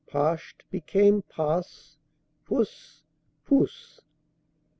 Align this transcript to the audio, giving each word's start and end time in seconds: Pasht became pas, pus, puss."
Pasht 0.07 0.63
became 0.71 1.21
pas, 1.21 1.95
pus, 2.47 3.03
puss." 3.45 4.01